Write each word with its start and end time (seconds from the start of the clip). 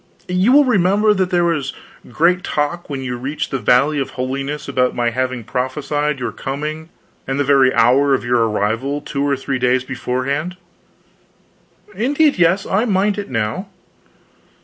You 0.27 0.51
will 0.51 0.65
remember 0.65 1.13
that 1.13 1.29
there 1.29 1.43
was 1.45 1.73
great 2.09 2.43
talk, 2.43 2.89
when 2.89 3.03
you 3.03 3.17
reached 3.17 3.51
the 3.51 3.59
Valley 3.59 3.99
of 3.99 4.09
Holiness, 4.17 4.67
about 4.67 4.95
my 4.95 5.11
having 5.11 5.43
prophesied 5.43 6.17
your 6.19 6.31
coming 6.31 6.89
and 7.27 7.39
the 7.39 7.43
very 7.43 7.71
hour 7.75 8.15
of 8.15 8.25
your 8.25 8.47
arrival, 8.49 9.01
two 9.01 9.21
or 9.23 9.37
three 9.37 9.59
days 9.59 9.83
beforehand." 9.83 10.57
"Indeed, 11.93 12.39
yes, 12.39 12.65
I 12.65 12.85
mind 12.85 13.19
it 13.19 13.29
now." 13.29 13.67